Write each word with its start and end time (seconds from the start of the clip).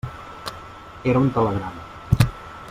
Era 1.11 1.21
un 1.25 1.29
telegrama. 1.37 2.25